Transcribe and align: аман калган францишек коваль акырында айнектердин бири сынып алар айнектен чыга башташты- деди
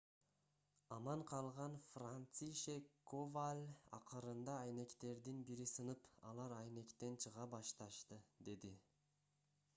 аман 0.95 1.19
калган 1.31 1.75
францишек 1.89 2.89
коваль 3.11 3.61
акырында 3.99 4.57
айнектердин 4.63 5.45
бири 5.51 5.69
сынып 5.75 6.09
алар 6.33 6.57
айнектен 6.59 7.21
чыга 7.27 7.49
башташты- 7.57 8.23
деди 8.51 8.75